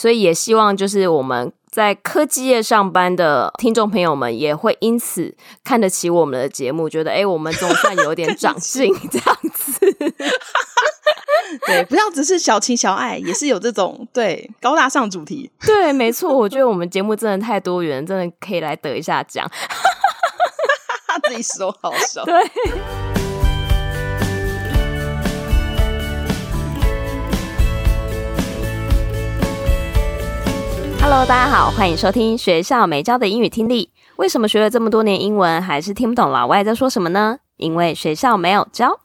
[0.00, 9.78] 所以也希望就是我们在科技业上班的听众朋友们也会因此看得起我们的节目，觉得哎，我们总算有点长进这样子。
[11.66, 15.50] 对，不要只是小情小爱，也是有这种对高大上主题。
[15.66, 19.46] 对，没错，我觉得我们节目真的太多元，真的可以来得一下奖。
[21.28, 22.24] 自己说好笑。
[22.24, 22.50] 对。
[31.02, 33.90] Hello，大家好，欢迎收听学校没教的英语听力。
[34.16, 37.38] 为什么学了这么多年英文，还是听不懂老外在说什么呢？
[37.56, 39.00] 因为学校没有教。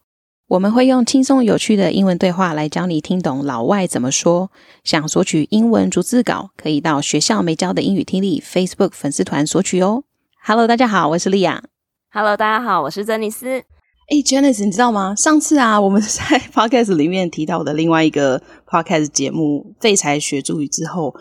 [0.47, 4.51] 我们会用轻松有趣的英文对话来教你听懂老外怎么说。
[4.83, 10.03] 想索取英文逐字稿，可以到学校没教的英语听力 Facebook 粉丝团索取哦。
[10.45, 11.63] Hello，大家好，我是莉亚。
[12.11, 13.63] Hello，大家好，我是珍妮斯。
[14.07, 15.15] 哎，Janice，你知道吗？
[15.15, 21.15] 上次啊，我们在 Podcast 里面提到的另外一个 Podcast 节目《废柴学助语》之后，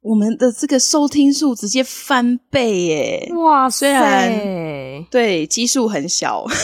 [0.00, 3.32] 我们的这个收听数直接翻倍耶！
[3.34, 6.44] 哇，虽然对基数很小。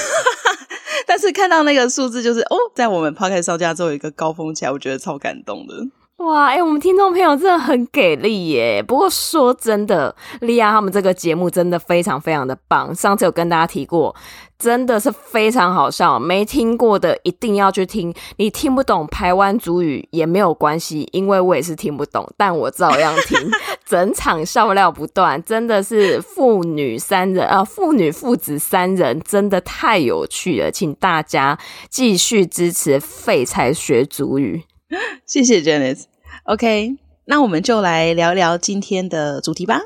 [1.06, 5.74] 但是看到那个数字，就是哦，在我们 Podcast 上架之后有一个高峰起来，我觉得超感动的。
[6.18, 8.82] 哇，哎、我们听众朋友真的很给力耶！
[8.82, 12.94] 不过说真的，莉亚他们这个节目真的非常非常的棒。
[12.94, 14.14] 上次有跟大家提过，
[14.56, 18.14] 真的是非常好笑，没听过的一定要去听。
[18.36, 23.38] 你听不懂台湾族语也没有关系，因为我也是听不懂，但我照样听，
[23.84, 31.58] 整场笑料不断，真的是父女三人啊，父女父子三人，真的太有趣了，请大家
[31.90, 34.62] 继续支持废柴学族语。
[35.26, 36.04] 谢谢 Janice。
[36.44, 39.80] OK，那我们就来聊聊今天的主题吧。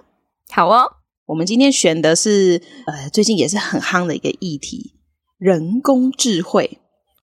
[0.51, 4.95] 好哦，我们今天选的是呃，最近也是很夯的一个议题——
[5.39, 6.79] 人工智慧。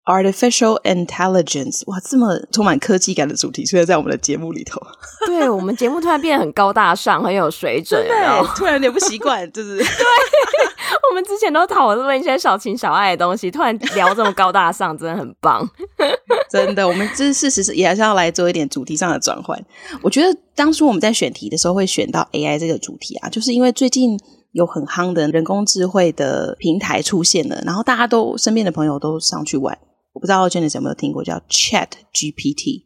[0.06, 4.80] Artificial intelligence，哇，这么充满科技感的主题出现在我们的节目里头。
[5.26, 9.86] 对，我们节目突然变得很高大上，很有水准，对，突然有点不习惯，就是 对。
[11.10, 15.68] 我们之前都讨论一些小情小爱的东西，突然聊这么高大上，真的很棒。
[16.52, 19.60] 真的，我们这事实是也还是要来做一点主题上的转换。
[20.04, 24.20] 我觉得当初我们在选题的时候会选到 AI 这个主题啊，就是因为最近
[24.52, 29.76] 有很夯的人工智慧的平台出现了，然后大家都身边的朋友都上去玩。
[30.16, 32.84] 我不知道 Janice 有没有听过叫 Chat GPT？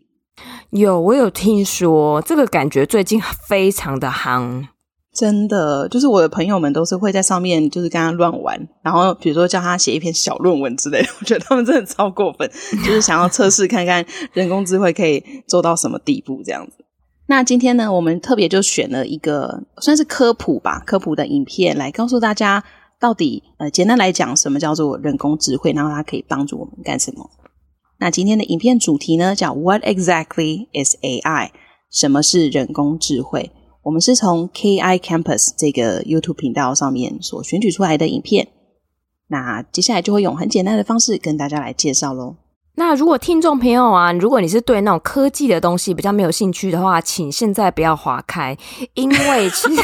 [0.72, 4.66] 有，我有听说这个，感觉最近非常的夯。
[5.14, 11.08] 真的，就是我的朋友们都是会在上面，就是跟他乱玩，然后比如说叫他写一篇小论文之类的。
[11.22, 12.50] 我觉得他们真的超过分，
[12.84, 14.04] 就是想要测试看看
[14.34, 16.84] 人工智慧可以做到什么地步这样子。
[17.28, 22.64] 那今天呢，我们特别就选了一个算是科普吧，科普的影片来告诉大家。
[23.00, 25.72] 到底呃，简单来讲，什么叫做人工智慧？
[25.72, 27.30] 然后它可以帮助我们干什么？
[27.98, 31.52] 那今天的影片主题呢，叫 What exactly is AI？
[31.90, 33.52] 什么是人工智慧？
[33.84, 38.50] 我们是从 KI Campus 这个 YouTube 频道上面所选取出来的影片。
[39.28, 42.36] 那接下来就会用很简单的方式跟大家来介绍喽。
[42.76, 48.58] 那如果听众朋友啊，如果你是对那种科技的东西比较没有兴趣的话，请现在不要划开，
[48.94, 49.82] 因为其实。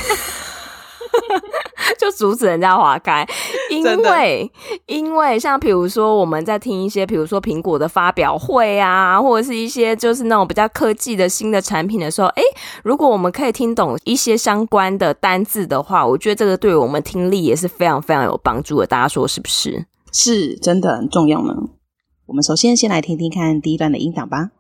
[1.98, 3.26] 就阻止人家滑开，
[3.70, 4.52] 因为
[4.88, 12.42] 因为像比如说我们在听一些，比如说苹果的发表会啊，或者是一些就是那种比较科技的新的产品的时候，诶，
[12.84, 18.88] 如果我们可以听懂一些相关的单字的话，我觉得这个对我们听力也是非常非常有帮助的。
[18.88, 19.86] 大家说是不是？
[20.12, 21.54] 是真的很重要呢。
[22.28, 24.52] 我们首先先来听听看第一段的音档吧。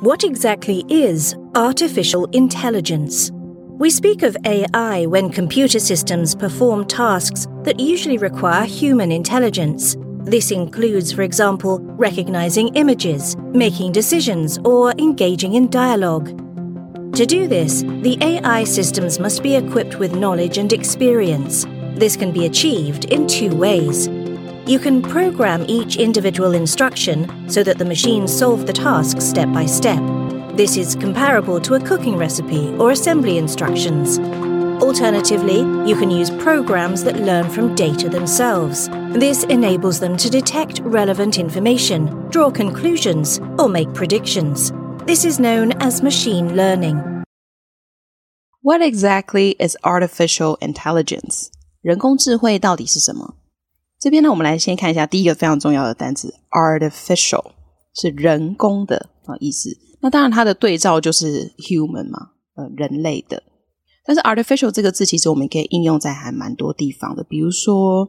[0.00, 3.28] What exactly is artificial intelligence?
[3.82, 9.96] We speak of AI when computer systems perform tasks that usually require human intelligence.
[10.20, 16.28] This includes, for example, recognizing images, making decisions, or engaging in dialogue.
[17.16, 21.66] To do this, the AI systems must be equipped with knowledge and experience.
[21.96, 24.06] This can be achieved in two ways.
[24.64, 29.66] You can program each individual instruction so that the machines solve the task step by
[29.66, 30.21] step.
[30.55, 34.19] This is comparable to a cooking recipe or assembly instructions.
[34.81, 38.89] Alternatively, you can use programs that learn from data themselves.
[39.13, 44.71] This enables them to detect relevant information, draw conclusions, or make predictions.
[45.05, 47.01] This is known as machine learning.
[48.61, 51.47] What exactly is artificial intelligence?
[51.81, 53.35] 人工智慧到底是什么？
[53.99, 57.51] 这边呢，我们来先看一下第一个非常重要的单词，artificial
[57.95, 59.69] 是人工的啊意思。
[60.02, 63.42] 那当然，它的对照就是 human 嘛，呃，人类的。
[64.04, 67.22] 但是 artificial 这个字，其实我们可以应用在还蛮多地方的。
[67.22, 68.08] 比如说，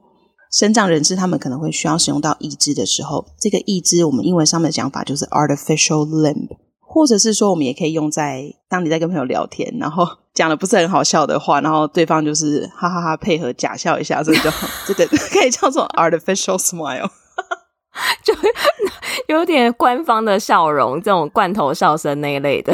[0.52, 6.48] 身障人士他们可能会需要使用到义肢的时候，这个义肢我们英文上面的讲法就是 artificial limb，
[6.80, 10.04] 或者是说，我们也可以用在当你在跟朋友聊天，然后
[10.34, 14.52] 讲的不是很好笑的话，然后对方就是哈哈哈配合假笑一下，这个就
[14.88, 17.08] 这个 可以叫做 artificial smile，
[18.23, 18.33] 就
[19.29, 22.73] 有点官方的笑容，这种罐头笑声那一类的，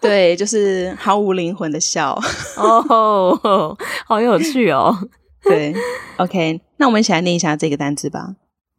[0.00, 2.16] 对，就是毫无灵魂的笑。
[2.56, 3.76] 哦， oh,
[4.06, 4.96] 好有趣哦。
[5.42, 5.74] 对，
[6.16, 8.36] OK，那我们一起来念一下这个单词吧：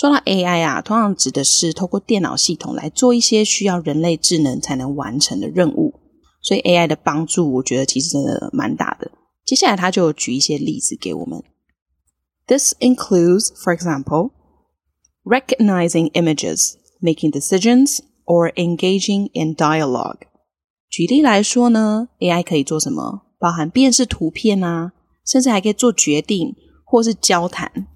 [0.00, 6.00] 说到 AI 啊，通常指的是透过电脑系统来做一些需要人类智能才能完成的任务。
[6.40, 9.10] 所以 AI 的帮助，我觉得其实真的蛮大的。
[9.44, 11.42] 接下来他就举一些例子给我们。
[12.46, 14.30] This includes, for example,
[15.22, 17.98] recognizing images, making decisions.
[18.24, 20.20] or engaging in dialogue。
[20.88, 23.22] 举例来说呢，AI 可以做什么？
[23.40, 24.92] 包含辨识图片啊，
[25.26, 26.54] 甚至还可以做决定
[26.84, 27.88] 或是交谈。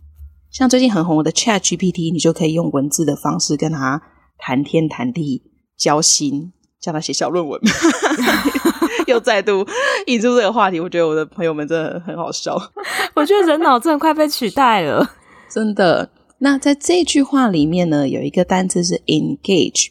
[0.54, 4.00] 像最近很红的 ChatGPT，你就可以用文字的方式跟他
[4.38, 5.42] 谈天谈地、
[5.76, 7.60] 交心，叫他写小论文。
[9.08, 9.66] 又再度
[10.06, 12.56] 引出这个话题，我觉得我的朋友们真的很好笑。
[13.16, 15.04] 我觉得人脑真的快被取代了，
[15.50, 16.08] 真的。
[16.38, 19.88] 那在这句话里面呢，有一个单字是 engage。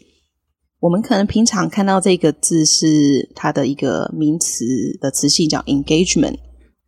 [0.80, 4.64] 我们可能平常看到这个字是它的一个名词
[5.02, 6.38] 的词性叫 engagement，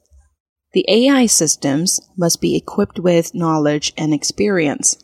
[0.72, 4.94] the AI systems must be equipped with knowledge and experience。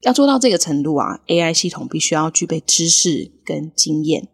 [0.00, 4.28] 要做到这个程度啊，AI 系统必须要具备知识跟经验。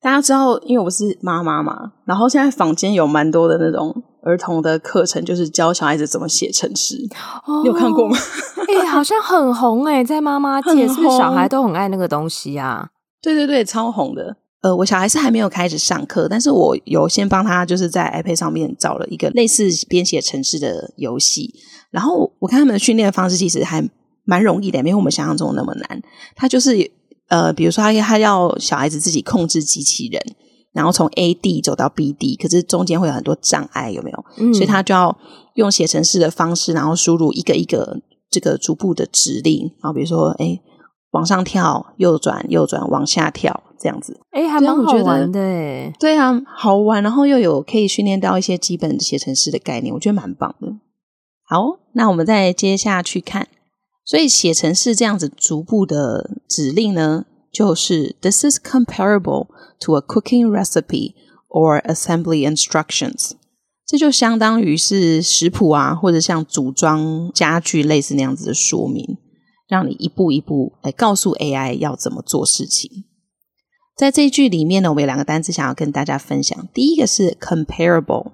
[0.00, 7.08] 大家知道，因为我是妈妈嘛，然后现在坊间有蛮多的那种儿童的课程，就是教小孩子怎么写程式。
[7.46, 8.14] 哦，你有看过吗？
[8.68, 12.90] 哎、欸，好像很红哎，在妈妈界，是不是小孩都很爱那个东西啊？
[13.22, 14.36] 对对对，超红的。
[14.64, 21.52] 呃，我小孩是还没有开始上课，但是我有先帮他，就是在 iPad 上面找了一个类似编写程式的游戏，
[21.90, 23.86] 然后我看他们的训练方式其实还
[24.24, 26.02] 蛮容易的，没有我们想象中那么难。
[26.34, 26.90] 他就是
[27.28, 30.18] 呃，比如说他他要小孩子自己控制机器人，
[30.72, 34.24] 然后从 A D 走到 B D，，可是中间会有很多障碍，有没有？
[34.38, 35.14] 嗯，所以他就要
[35.56, 40.58] 用写程式的方式，然后输入一个一个这个逐步的指令，然后比如说，哎。
[41.10, 50.68] 往上跳，右转，右转，往下跳，这样子，哎、欸，还蛮好玩的，哎，对啊，好玩，然后又有可以训练到一些基本写程式的概念，我觉得蛮棒的。
[51.46, 53.46] 好，那我们再接下去看
[54.06, 59.48] 所以写程式这样子逐步的指令呢，就是 This is comparable
[59.80, 61.12] to a cooking recipe
[61.50, 63.32] or assembly instructions。
[63.86, 69.18] 这就相当于是食谱啊，或者像组装家具类似那样子的说明，
[69.68, 73.04] 让你一步一步来告诉 AI 要怎么做事情。
[73.96, 76.68] 在这一句里面呢，我们有两个单词想要跟大家分享。
[76.74, 78.32] 第一个是 comparable，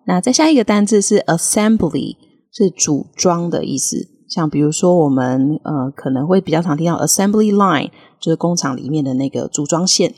[0.06, 2.30] 那再下一个单字是 assembly。
[2.52, 10.16] 是组装的意思，像比如说我们呃可能会比较常听到 assembly line，就是工厂里面的那个组装线。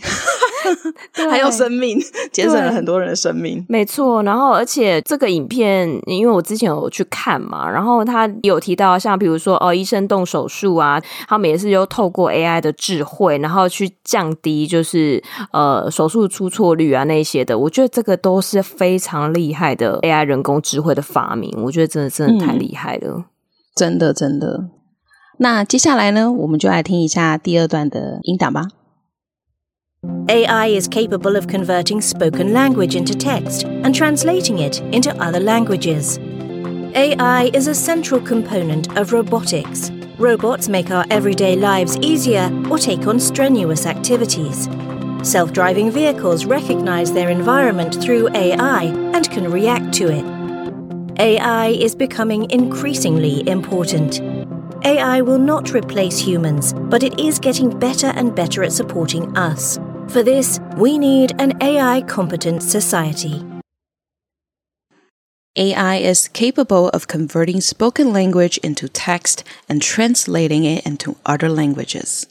[1.30, 1.98] 还有生命，
[2.32, 3.64] 节省了很多人的生命。
[3.68, 22.46] 没错，然后而且这个影片，因为我之前有去看嘛，然后他有提到像比如说哦，医生动手术啊，他们也是又透过 AI 的智慧，然后去降低就是呃手术出错率啊那些的，我觉得这个都是非常厉害的 AI 人工智慧的发明，我觉得真的真的。
[22.46, 23.26] 太厉害了，
[23.76, 24.64] 真的真的。
[25.38, 28.66] 那接下来呢，我们就来听一下第二段的音档吧。
[30.28, 36.18] AI is capable of converting spoken language into text and translating it into other languages.
[36.96, 39.92] AI is a central component of robotics.
[40.18, 44.68] Robots make our everyday lives easier or take on strenuous activities.
[45.22, 51.20] Self-driving vehicles recognize their environment through AI and can react to it.
[51.20, 54.20] AI is becoming increasingly important.
[54.84, 59.78] AI will not replace humans, but it is getting better and better at supporting us.
[60.09, 63.43] For this, we need an AI competent society.
[65.55, 72.25] AI is capable of converting spoken language into text and translating it into other languages.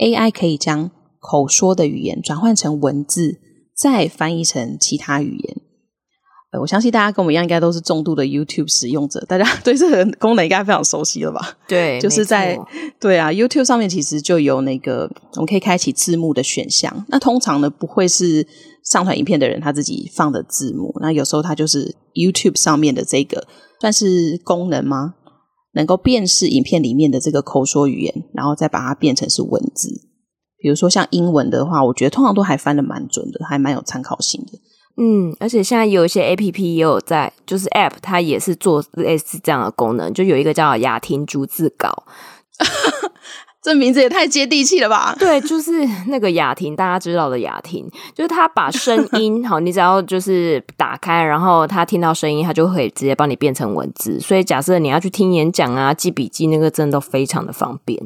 [0.00, 0.90] AI 可以将
[1.20, 3.40] 口说的语言转换成文字，
[3.74, 5.65] 再翻译成其他语言。
[6.59, 11.57] 我相信大家跟我们一样，应该都是重度的 YouTube 使用者，大家 对这个功能应该非常熟悉了吧？
[11.67, 12.57] 对， 就是在
[12.99, 17.05] 对啊，YouTube 上面其实就有那个我们可以开启字幕的选项。
[17.09, 18.47] 那通常呢，不会是
[18.85, 23.45] 上传影片的人他自己放的字幕，那有时候它就是 YouTube 上面的这个
[23.81, 25.15] 算是功能吗？
[25.73, 29.89] 能够辨识影片里面的这个口说语言，然后再把它变成是文字。
[30.59, 34.57] 比如说像英文的话，我觉得通常都还翻的蛮准的，还蛮有参考性的。
[34.99, 42.03] 嗯，而且现在有一些 A P P 也有在，就是 App 它也是做类似这样的功能，就有一个叫雅婷逐字稿，
[43.61, 45.15] 这名字也太接地气了吧？
[45.19, 54.19] 对，就是那个雅婷，大家知道的雅婷，就是他把声 音好，你只要就是打开，然后他听到声音，他就可以直接帮你变成文字。
[54.19, 58.01] 所以假设你要去听演讲啊、记笔记，那个真的都非常的方便。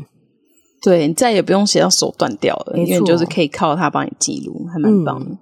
[0.82, 5.32] 对，你再也不用写到手断掉了，因为你就是可以靠它帮你记录，还蛮棒的。
[5.32, 5.38] 嗯。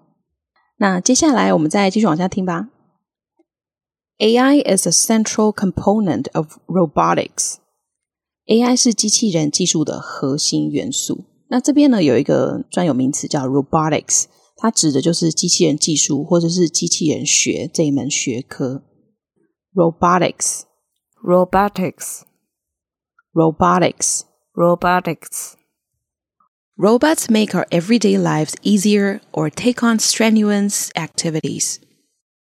[0.82, 2.70] 那接下来我们再继续往下听吧。
[4.18, 7.56] AI is a central component of robotics.
[8.46, 11.26] AI 是机器人技术的核心元素。
[11.50, 18.84] 那这边呢，有一个专有名词叫 robotics，它指的就是机器人技术或者是机器人学这一门学科。
[19.74, 20.62] robotics,
[21.22, 22.22] robotics,
[23.34, 24.22] robotics,
[24.54, 25.59] robotics.
[26.82, 31.76] Robots make our everyday lives easier or take on strenuous activities.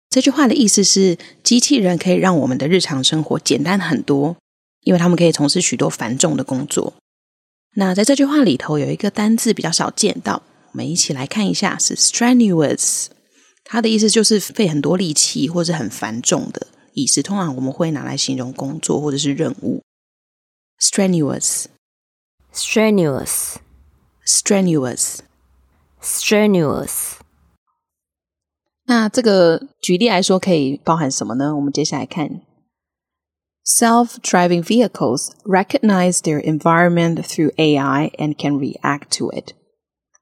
[0.08, 4.38] 这句话的意思是，机器人可以让我们的日常生活简单很多。
[4.84, 6.94] 因为他们可以从事许多繁重的工作。
[7.74, 13.08] 那在这句话里头有一个单字比较少见到，我们一起来看一下，是 strenuous。
[13.64, 17.22] 它的意思就是费很多力气或者很繁重的意思。
[17.22, 19.82] 通常我们会拿来形容工作或者是任务。
[20.80, 21.66] strenuous,
[22.54, 23.56] strenuous
[24.25, 27.15] strenuous，strenuous，strenuous。
[28.85, 31.53] 那这个举例来说可以包含什么呢？
[31.55, 32.43] 我们接下来看。
[33.65, 39.55] Self-driving vehicles recognize their environment through AI and can react to it.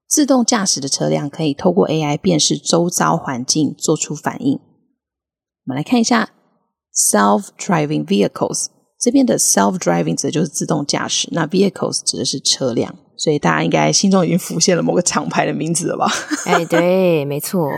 [0.08, 4.56] 自动驾驶的车辆可以透过 AI 辨识周遭环境，做出反应。
[4.56, 6.32] 我们来看一下
[6.92, 8.70] self-driving vehicles
[9.01, 16.07] 这边的 self-driving 指的就是自动驾驶，那 vehicles 指的是车辆，所以大家应该心中已经浮现了某个厂牌的名字了吧？
[16.45, 17.71] 哎，对，没错。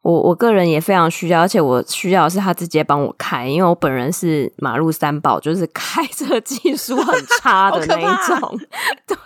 [0.00, 8.58] 我我个人也非常需要，而且我需要的是他直接帮我开，因为我本人是马路三宝，就是开车技术很差的那一种。
[9.06, 9.16] 对，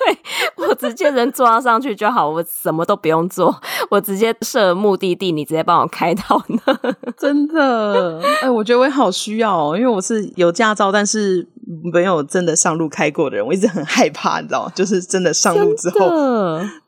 [0.57, 3.55] 我直接人坐上去就好，我什么都不用做，
[3.91, 6.79] 我直接设目的地，你直接帮我开到那。
[7.17, 11.47] 真的，哎，我觉得我也好需要哦，因为我是有驾照，但是
[11.93, 14.73] 没有真的上路开过的人，我一直很害怕，你知道吗？
[14.75, 16.09] 就是真的上路之后，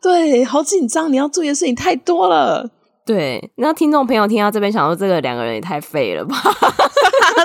[0.00, 2.70] 对，好紧张，你要注意的事情太多了。
[3.06, 6.34] 对，那听众朋友听到这边，想说这个两个人也太废了吧？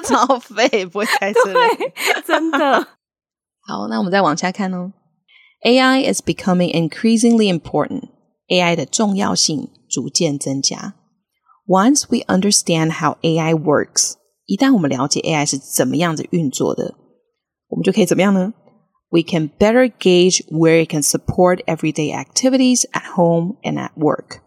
[0.06, 1.52] 超废，不会开车。
[1.52, 1.94] 对，
[2.26, 2.88] 真的。
[3.68, 4.94] 好，那我们再往下看哦。
[5.64, 8.04] AI is becoming increasingly important.
[8.48, 10.96] AI 的重要性逐渐增加。
[11.68, 14.14] Once we understand how AI works，
[14.46, 16.96] 一旦我们了解 AI 是怎么样子运作的，
[17.68, 18.54] 我们就可以怎么样呢
[19.10, 24.40] ？We can better gauge where it can support everyday activities at home and at work.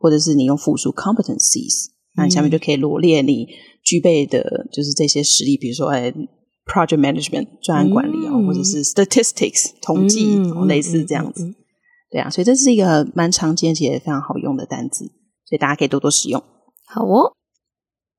[0.00, 3.46] 或者是你用复数 competencies，那你下面就可以罗列你
[3.84, 6.12] 具备的就是这些实力，比如说哎
[6.66, 11.54] project management 专案管理啊，嗯、或者是 statistics 统计，嗯、类似这样子。
[12.10, 15.04] 对啊，所以这是一个蛮常见且非常好用的单字，
[15.46, 16.42] 所以大家可以多多使用。
[16.86, 17.32] 好哦，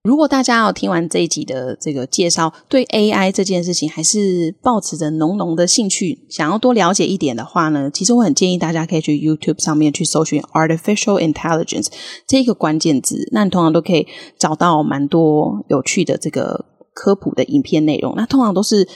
[0.04, 11.88] 如果大家要听完这一集的这个介绍，对 AI 这件事情还是抱持着浓浓的兴趣，想要多了解一点的话呢，其实我很建议大家可以去 YouTube 上面去搜寻 Artificial Intelligence
[12.26, 14.08] 这一个关键字，那你通常都可以
[14.40, 18.16] 找到蛮多有趣的这个科普的影片内容。
[18.18, 18.88] 那通常都是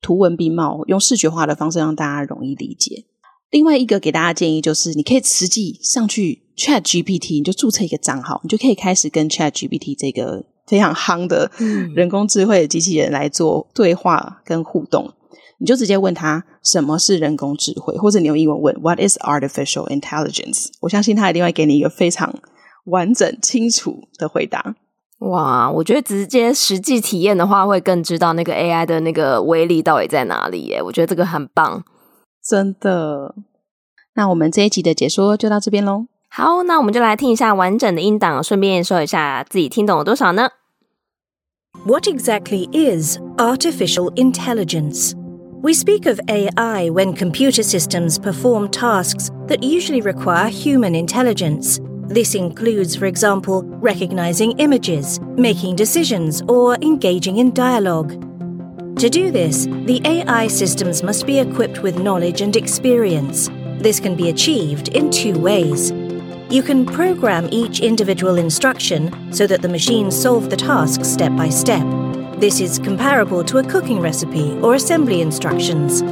[0.00, 3.04] 图文并茂，用视觉化的方式让大家容易理解。
[3.50, 11.50] 另外一个给大家建议就是，你可以实际上去 Chat GPT，你就注册一个账号，你就可以开始跟 Chat GPT 这个非常夯的
[11.94, 15.12] 人工智慧的机器人来做对话跟互动。
[15.58, 20.66] 你就直接问他什么是人工智慧，或者你用英文问 What is artificial intelligence？
[20.80, 22.34] 我相信他一定会给你一个非常
[22.86, 24.74] 完整清楚的回答。
[25.20, 30.82] 哇，我觉得直接实际体验的话，会更知道那个 AI 的那个威力到底在哪里耶。
[30.82, 31.84] 我觉得这个很棒。
[32.42, 33.34] 真的，
[34.16, 36.06] 那我们这一集的解说就到这边喽。
[36.33, 40.49] 好，那我们就来听一下完整的音档，顺便说一下自己听懂了多少呢？
[41.85, 45.13] What exactly is artificial intelligence?
[45.61, 51.79] We speak of AI when computer systems perform tasks that usually require human intelligence.
[52.07, 58.13] This includes, for example, recognizing images, making decisions, or engaging in dialogue.
[58.97, 63.49] To do this, the AI systems must be equipped with knowledge and experience.
[63.79, 65.91] This can be achieved in two ways.
[66.50, 71.48] You can program each individual instruction so that the machines solve the task step by
[71.48, 71.84] step.
[72.38, 76.02] This is comparable to a cooking recipe or assembly instructions.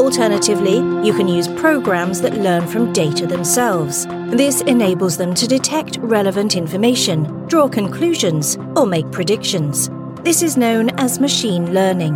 [0.00, 4.06] Alternatively, you can use programs that learn from data themselves.
[4.30, 9.90] This enables them to detect relevant information, draw conclusions, or make predictions.
[10.22, 12.14] This is known as machine learning.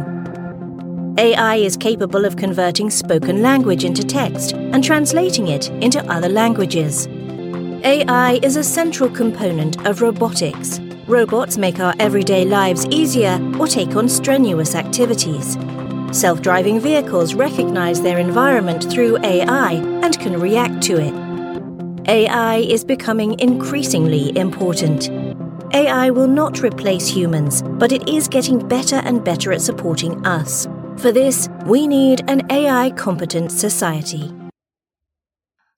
[1.18, 7.06] AI is capable of converting spoken language into text and translating it into other languages.
[7.84, 10.78] AI is a central component of robotics.
[11.08, 15.58] Robots make our everyday lives easier or take on strenuous activities.
[16.12, 19.72] Self driving vehicles recognize their environment through AI
[20.04, 22.08] and can react to it.
[22.08, 25.10] AI is becoming increasingly important.
[25.74, 30.68] AI will not replace humans, but it is getting better and better at supporting us.
[30.98, 34.32] For this, we need an AI competent society.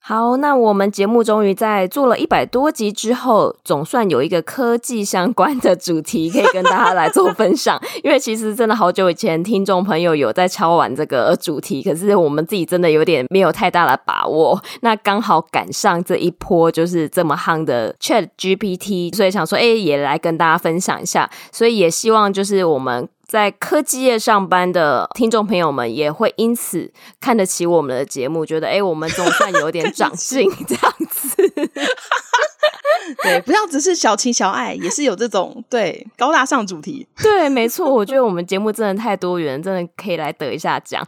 [0.06, 7.80] 好，那我们节目终于在做了一百多集之后，总算有一个科技相关的主题可以跟大家来做分享。
[8.04, 14.62] 因为其实真的好久以前，听众朋友有在敲完这个主题，可是我们自己真的有点没有太大的把握。
[14.82, 21.30] 那刚好赶上这一波就是这么夯的 Chat GPT，所以想说，哎，也来跟大家分享一下。
[21.50, 23.08] 所以也希望就是我们。
[23.26, 31.52] 在科技业上班的听众朋友们也会因此看得起我们的节目，觉得哎，我们总算有点长 进这样子。
[33.22, 37.06] 对，不要只是小情小爱，也是有这种对高大上主题。
[37.22, 41.06] 对，没错，我觉得我们节目真的太多元，真的可以来得一下奖。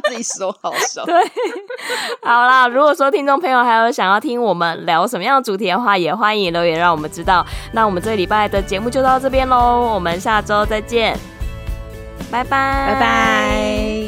[0.00, 1.04] 自己说好笑。
[1.04, 1.14] 对，
[2.22, 7.44] 好啦，如果说听众朋友还有想要听我们聊什么样的主题的话，也欢迎留言让我们知道。
[7.72, 11.16] 那我们这礼拜的节目就到这边喽，我们下周再见，
[12.30, 14.07] 拜拜，拜拜。